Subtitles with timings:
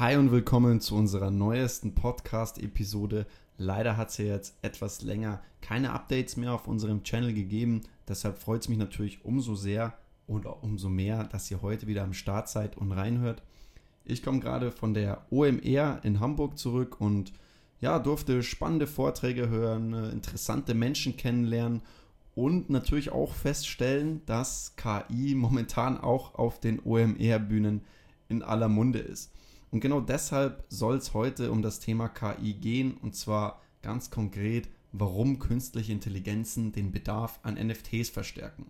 [0.00, 3.26] Hi und willkommen zu unserer neuesten Podcast-Episode.
[3.58, 7.82] Leider hat es ja jetzt etwas länger keine Updates mehr auf unserem Channel gegeben.
[8.08, 9.96] Deshalb freut es mich natürlich umso sehr
[10.26, 13.44] und umso mehr, dass ihr heute wieder am Start seid und reinhört.
[14.04, 17.32] Ich komme gerade von der OMR in Hamburg zurück und
[17.80, 21.82] ja, durfte spannende Vorträge hören, äh, interessante Menschen kennenlernen
[22.34, 27.82] und natürlich auch feststellen, dass KI momentan auch auf den OMR-Bühnen
[28.28, 29.30] in aller Munde ist.
[29.74, 34.68] Und genau deshalb soll es heute um das Thema KI gehen und zwar ganz konkret,
[34.92, 38.66] warum künstliche Intelligenzen den Bedarf an NFTs verstärken.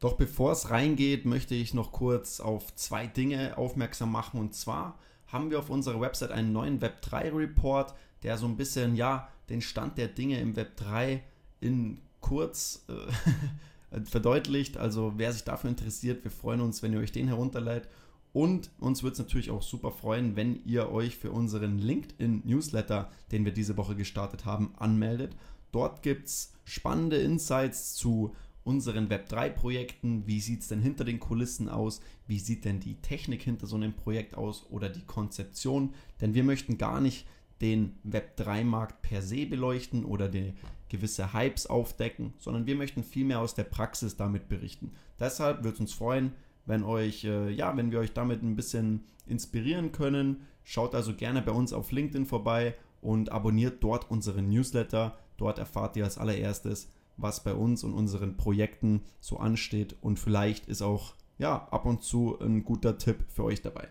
[0.00, 4.98] Doch bevor es reingeht, möchte ich noch kurz auf zwei Dinge aufmerksam machen und zwar
[5.26, 9.60] haben wir auf unserer Website einen neuen Web3 Report, der so ein bisschen ja den
[9.60, 11.20] Stand der Dinge im Web3
[11.60, 14.78] in kurz äh, verdeutlicht.
[14.78, 17.90] Also wer sich dafür interessiert, wir freuen uns, wenn ihr euch den herunterleitet
[18.36, 23.46] und uns würde es natürlich auch super freuen, wenn ihr euch für unseren LinkedIn-Newsletter, den
[23.46, 25.34] wir diese Woche gestartet haben, anmeldet.
[25.72, 30.26] Dort gibt es spannende Insights zu unseren Web3-Projekten.
[30.26, 32.02] Wie sieht es denn hinter den Kulissen aus?
[32.26, 35.94] Wie sieht denn die Technik hinter so einem Projekt aus oder die Konzeption?
[36.20, 37.26] Denn wir möchten gar nicht
[37.62, 40.52] den Web3-Markt per se beleuchten oder die
[40.90, 44.92] gewisse Hypes aufdecken, sondern wir möchten vielmehr aus der Praxis damit berichten.
[45.18, 46.32] Deshalb würde es uns freuen,
[46.66, 50.42] wenn euch, äh, ja, wenn wir euch damit ein bisschen inspirieren können.
[50.64, 55.16] Schaut also gerne bei uns auf LinkedIn vorbei und abonniert dort unseren Newsletter.
[55.36, 60.66] Dort erfahrt ihr als allererstes, was bei uns und unseren Projekten so ansteht und vielleicht
[60.66, 63.88] ist auch ja ab und zu ein guter Tipp für euch dabei.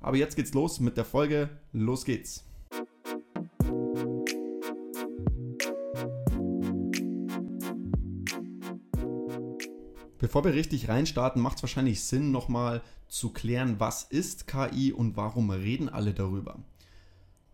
[0.00, 1.50] Aber jetzt geht's los mit der Folge.
[1.72, 2.44] Los geht's.
[10.26, 15.16] Bevor wir richtig reinstarten, macht es wahrscheinlich Sinn, nochmal zu klären, was ist KI und
[15.16, 16.58] warum reden alle darüber.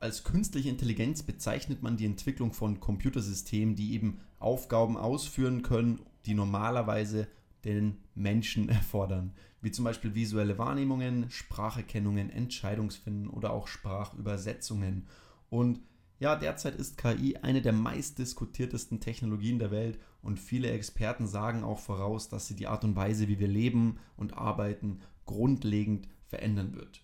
[0.01, 6.33] Als künstliche Intelligenz bezeichnet man die Entwicklung von Computersystemen, die eben Aufgaben ausführen können, die
[6.33, 7.29] normalerweise
[7.67, 15.09] den Menschen erfordern, wie zum Beispiel visuelle Wahrnehmungen, Spracherkennungen, Entscheidungsfinden oder auch Sprachübersetzungen.
[15.51, 15.81] Und
[16.23, 21.81] ja, derzeit ist KI eine der meistdiskutiertesten Technologien der Welt und viele Experten sagen auch
[21.81, 27.03] voraus, dass sie die Art und Weise, wie wir leben und arbeiten, grundlegend verändern wird.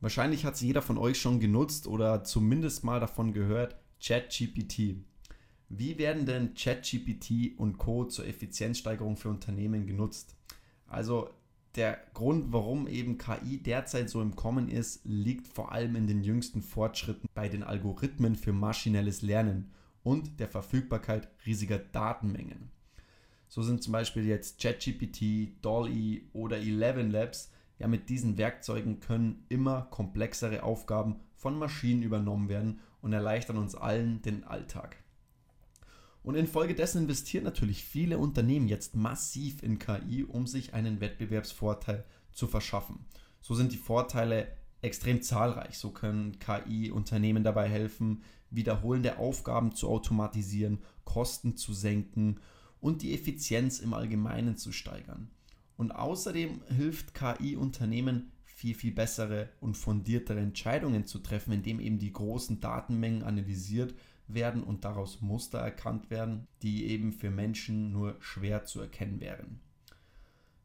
[0.00, 4.96] Wahrscheinlich hat es jeder von euch schon genutzt oder zumindest mal davon gehört, ChatGPT.
[5.68, 10.34] Wie werden denn ChatGPT und Co zur Effizienzsteigerung für Unternehmen genutzt?
[10.88, 11.30] Also
[11.76, 16.22] der Grund, warum eben KI derzeit so im Kommen ist, liegt vor allem in den
[16.22, 22.70] jüngsten Fortschritten bei den Algorithmen für maschinelles Lernen und der Verfügbarkeit riesiger Datenmengen.
[23.48, 27.52] So sind zum Beispiel jetzt ChatGPT, DALL-E oder Eleven Labs.
[27.78, 33.74] Ja, mit diesen Werkzeugen können immer komplexere Aufgaben von Maschinen übernommen werden und erleichtern uns
[33.74, 35.03] allen den Alltag.
[36.24, 42.02] Und infolgedessen investieren natürlich viele Unternehmen jetzt massiv in KI, um sich einen Wettbewerbsvorteil
[42.32, 43.04] zu verschaffen.
[43.42, 44.48] So sind die Vorteile
[44.80, 45.76] extrem zahlreich.
[45.76, 52.40] So können KI-Unternehmen dabei helfen, wiederholende Aufgaben zu automatisieren, Kosten zu senken
[52.80, 55.30] und die Effizienz im Allgemeinen zu steigern.
[55.76, 62.12] Und außerdem hilft KI-Unternehmen viel, viel bessere und fundiertere Entscheidungen zu treffen, indem eben die
[62.12, 63.94] großen Datenmengen analysiert
[64.26, 69.60] werden und daraus Muster erkannt werden, die eben für Menschen nur schwer zu erkennen wären.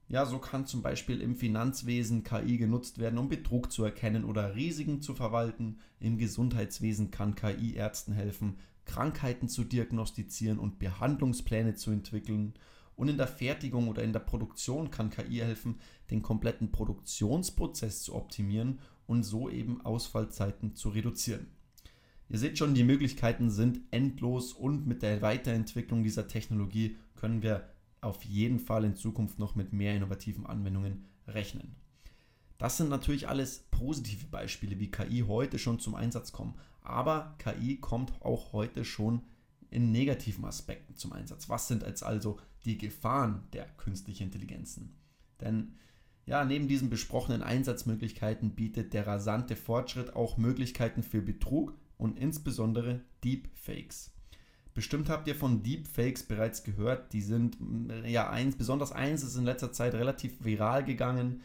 [0.10, 4.56] Ja, so kann zum Beispiel im Finanzwesen KI genutzt werden, um Betrug zu erkennen oder
[4.56, 5.78] Risiken zu verwalten.
[6.00, 12.56] Im Gesundheitswesen kann KI Ärzten helfen, Krankheiten zu diagnostizieren und Behandlungspläne zu entwickeln.
[12.96, 18.16] Und in der Fertigung oder in der Produktion kann KI helfen, den kompletten Produktionsprozess zu
[18.16, 21.52] optimieren und so eben Ausfallzeiten zu reduzieren.
[22.30, 27.68] Ihr seht schon, die Möglichkeiten sind endlos und mit der Weiterentwicklung dieser Technologie können wir
[28.02, 31.76] auf jeden Fall in Zukunft noch mit mehr innovativen Anwendungen rechnen.
[32.60, 36.54] Das sind natürlich alles positive Beispiele, wie KI heute schon zum Einsatz kommen.
[36.82, 39.22] Aber KI kommt auch heute schon
[39.72, 41.50] in negativen Aspekten zum Einsatz.
[41.50, 44.96] Was sind jetzt also die Gefahren der künstlichen Intelligenzen?
[45.42, 45.76] Denn
[46.26, 53.02] ja, neben diesen besprochenen Einsatzmöglichkeiten bietet der rasante Fortschritt auch Möglichkeiten für Betrug, und insbesondere
[53.24, 54.12] Deepfakes.
[54.74, 57.14] Bestimmt habt ihr von Deepfakes bereits gehört.
[57.14, 57.58] Die sind,
[58.06, 61.42] ja, eins, besonders eins ist in letzter Zeit relativ viral gegangen.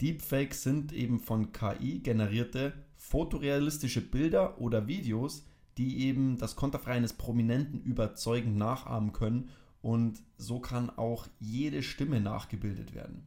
[0.00, 5.46] Deepfakes sind eben von KI generierte fotorealistische Bilder oder Videos,
[5.78, 9.50] die eben das Konterfei eines Prominenten überzeugend nachahmen können
[9.82, 13.26] und so kann auch jede Stimme nachgebildet werden.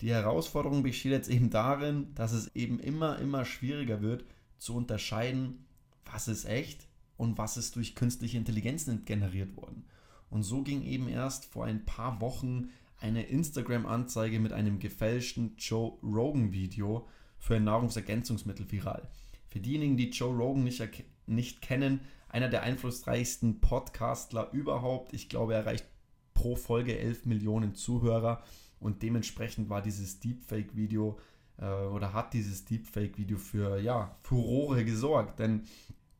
[0.00, 4.24] Die Herausforderung besteht jetzt eben darin, dass es eben immer, immer schwieriger wird
[4.58, 5.66] zu unterscheiden,
[6.04, 6.86] was ist echt
[7.16, 9.84] und was ist durch künstliche Intelligenz generiert worden.
[10.30, 15.98] Und so ging eben erst vor ein paar Wochen eine Instagram-Anzeige mit einem gefälschten Joe
[16.02, 17.08] Rogan-Video
[17.38, 19.08] für ein Nahrungsergänzungsmittel viral.
[19.48, 20.82] Für diejenigen, die Joe Rogan nicht,
[21.26, 25.12] nicht kennen, einer der einflussreichsten Podcastler überhaupt.
[25.12, 25.86] Ich glaube, er erreicht
[26.34, 28.44] pro Folge 11 Millionen Zuhörer
[28.78, 31.18] und dementsprechend war dieses Deepfake-Video
[31.60, 35.38] äh, oder hat dieses Deepfake-Video für ja, Furore gesorgt.
[35.38, 35.62] Denn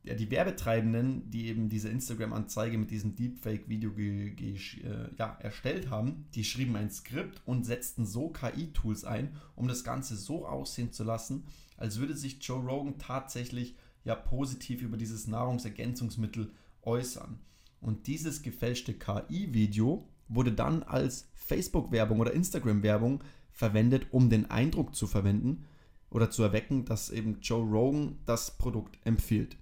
[0.03, 4.55] ja, die Werbetreibenden, die eben diese Instagram-Anzeige mit diesem Deepfake-Video äh,
[5.17, 10.15] ja, erstellt haben, die schrieben ein Skript und setzten so KI-Tools ein, um das Ganze
[10.15, 11.43] so aussehen zu lassen,
[11.77, 16.51] als würde sich Joe Rogan tatsächlich ja positiv über dieses Nahrungsergänzungsmittel
[16.81, 17.39] äußern.
[17.79, 25.07] Und dieses gefälschte KI-Video wurde dann als Facebook-Werbung oder Instagram-Werbung verwendet, um den Eindruck zu
[25.07, 25.65] verwenden
[26.09, 29.57] oder zu erwecken, dass eben Joe Rogan das Produkt empfiehlt.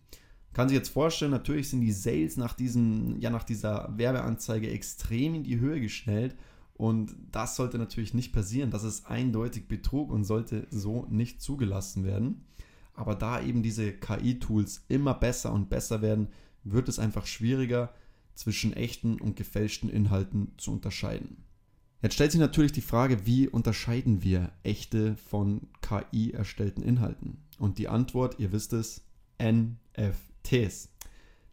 [0.53, 5.35] Kann sich jetzt vorstellen, natürlich sind die Sales nach, diesem, ja, nach dieser Werbeanzeige extrem
[5.35, 6.35] in die Höhe geschnellt
[6.73, 8.71] und das sollte natürlich nicht passieren.
[8.71, 12.45] Das ist eindeutig Betrug und sollte so nicht zugelassen werden.
[12.93, 16.29] Aber da eben diese KI-Tools immer besser und besser werden,
[16.63, 17.93] wird es einfach schwieriger,
[18.39, 21.43] zwischen echten und gefälschten Inhalten zu unterscheiden.
[22.01, 27.43] Jetzt stellt sich natürlich die Frage, wie unterscheiden wir echte von KI erstellten Inhalten?
[27.57, 29.01] Und die Antwort, ihr wisst es,
[29.41, 30.87] NFTs.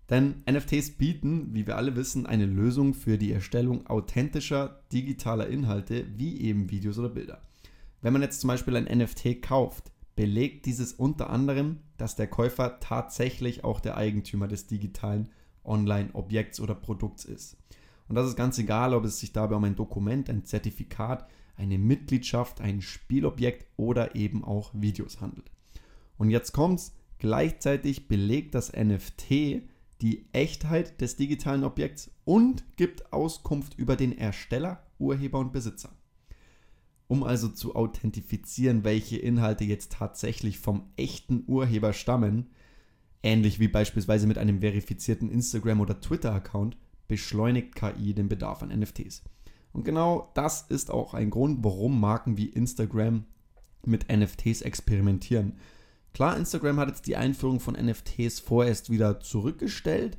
[0.08, 6.06] Denn NFTs bieten, wie wir alle wissen, eine Lösung für die Erstellung authentischer digitaler Inhalte,
[6.16, 7.42] wie eben Videos oder Bilder.
[8.00, 12.78] Wenn man jetzt zum Beispiel ein NFT kauft, belegt dieses unter anderem, dass der Käufer
[12.78, 15.30] tatsächlich auch der Eigentümer des digitalen
[15.66, 17.56] Online-Objekts oder Produkts ist.
[18.08, 21.78] Und das ist ganz egal, ob es sich dabei um ein Dokument, ein Zertifikat, eine
[21.78, 25.50] Mitgliedschaft, ein Spielobjekt oder eben auch Videos handelt.
[26.18, 29.62] Und jetzt kommt's, gleichzeitig belegt das NFT
[30.02, 35.90] die Echtheit des digitalen Objekts und gibt Auskunft über den Ersteller, Urheber und Besitzer.
[37.08, 42.50] Um also zu authentifizieren, welche Inhalte jetzt tatsächlich vom echten Urheber stammen,
[43.26, 46.76] ähnlich wie beispielsweise mit einem verifizierten Instagram- oder Twitter-Account,
[47.08, 49.24] beschleunigt KI den Bedarf an NFTs.
[49.72, 53.24] Und genau das ist auch ein Grund, warum Marken wie Instagram
[53.84, 55.54] mit NFTs experimentieren.
[56.14, 60.16] Klar, Instagram hat jetzt die Einführung von NFTs vorerst wieder zurückgestellt.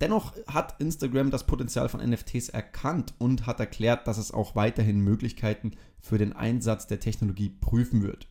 [0.00, 5.00] Dennoch hat Instagram das Potenzial von NFTs erkannt und hat erklärt, dass es auch weiterhin
[5.00, 8.28] Möglichkeiten für den Einsatz der Technologie prüfen wird.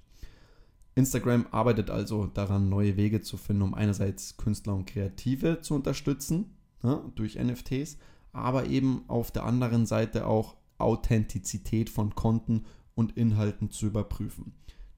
[0.95, 6.55] Instagram arbeitet also daran, neue Wege zu finden, um einerseits Künstler und Kreative zu unterstützen
[6.83, 7.97] ja, ne, durch NFTs,
[8.31, 14.53] aber eben auf der anderen Seite auch Authentizität von Konten und Inhalten zu überprüfen.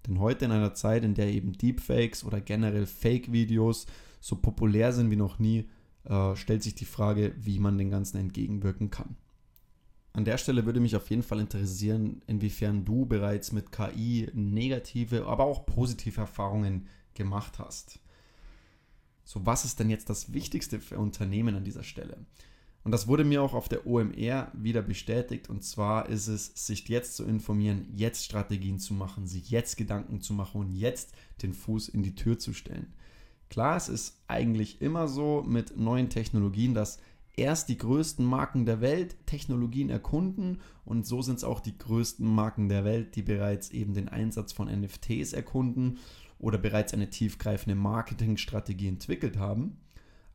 [0.06, 3.88] Denn heute in einer Zeit, in der eben Deepfakes oder generell Fake-Videos
[4.20, 5.70] so populär sind wie noch nie,
[6.04, 9.16] äh, stellt sich die Frage, wie man den Ganzen entgegenwirken kann.
[10.16, 15.26] An der Stelle würde mich auf jeden Fall interessieren, inwiefern du bereits mit KI negative,
[15.26, 18.00] aber auch positive Erfahrungen gemacht hast.
[19.26, 22.16] So, was ist denn jetzt das Wichtigste für Unternehmen an dieser Stelle?
[22.86, 25.50] Und das wurde mir auch auf der OMR wieder bestätigt.
[25.50, 30.22] Und zwar ist es, sich jetzt zu informieren, jetzt Strategien zu machen, sich jetzt Gedanken
[30.22, 32.94] zu machen und jetzt den Fuß in die Tür zu stellen.
[33.50, 37.00] Klar, es ist eigentlich immer so mit neuen Technologien, dass
[37.38, 42.28] erst die größten Marken der Welt Technologien erkunden und so sind es auch die größten
[42.28, 46.00] Marken der Welt, die bereits eben den Einsatz von NFTs erkunden
[46.40, 49.78] oder bereits eine tiefgreifende Marketingstrategie entwickelt haben.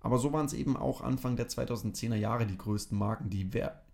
[0.00, 3.48] Aber so waren es eben auch Anfang der 2010er Jahre die größten Marken, die,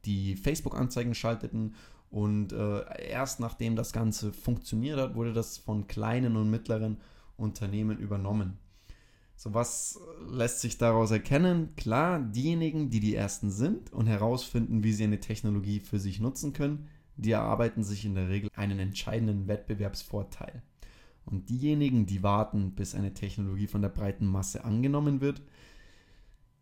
[0.05, 1.75] die Facebook-Anzeigen schalteten.
[2.11, 6.99] Und äh, erst nachdem das Ganze funktioniert hat, wurde das von kleinen und mittleren
[7.37, 8.59] Unternehmen übernommen.
[9.37, 10.01] So was
[10.31, 11.77] lässt sich daraus erkennen?
[11.77, 16.55] Klar, diejenigen, die die Ersten sind und herausfinden, wie sie eine Technologie für sich nutzen
[16.55, 20.63] können, die erarbeiten sich in der Regel einen entscheidenden Wettbewerbsvorteil.
[21.27, 25.43] Und diejenigen, die warten, bis eine Technologie von der breiten Masse angenommen wird,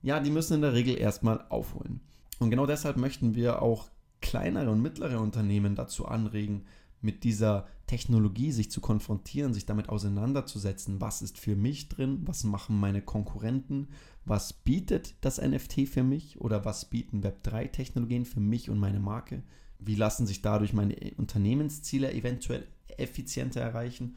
[0.02, 2.00] ja, die müssen in der Regel erstmal aufholen.
[2.38, 3.88] Und genau deshalb möchten wir auch
[4.20, 6.64] kleinere und mittlere Unternehmen dazu anregen,
[7.04, 12.44] mit dieser Technologie sich zu konfrontieren, sich damit auseinanderzusetzen, was ist für mich drin, was
[12.44, 13.88] machen meine Konkurrenten,
[14.24, 19.42] was bietet das NFT für mich oder was bieten Web3-Technologien für mich und meine Marke,
[19.78, 24.16] wie lassen sich dadurch meine Unternehmensziele eventuell effizienter erreichen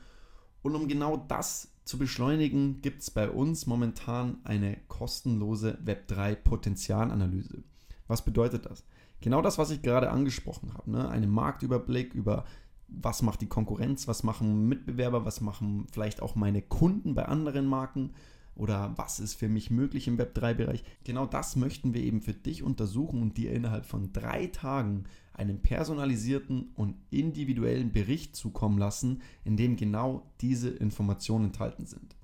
[0.62, 7.64] und um genau das zu beschleunigen, gibt es bei uns momentan eine kostenlose Web3-Potenzialanalyse.
[8.08, 8.84] Was bedeutet das?
[9.22, 10.92] Genau das, was ich gerade angesprochen habe.
[10.92, 11.08] Ne?
[11.10, 12.46] Einen Marktüberblick über
[12.88, 17.66] was macht die Konkurrenz, was machen Mitbewerber, was machen vielleicht auch meine Kunden bei anderen
[17.66, 18.12] Marken
[18.56, 20.84] oder was ist für mich möglich im Web3-Bereich.
[21.04, 25.62] Genau das möchten wir eben für dich untersuchen und dir innerhalb von drei Tagen einen
[25.62, 32.16] personalisierten und individuellen Bericht zukommen lassen, in dem genau diese Informationen enthalten sind.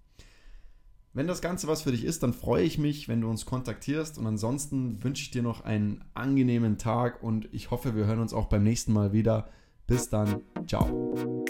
[1.16, 4.18] Wenn das Ganze was für dich ist, dann freue ich mich, wenn du uns kontaktierst
[4.18, 8.34] und ansonsten wünsche ich dir noch einen angenehmen Tag und ich hoffe, wir hören uns
[8.34, 9.50] auch beim nächsten Mal wieder.
[9.88, 11.43] Bis dann, ciao.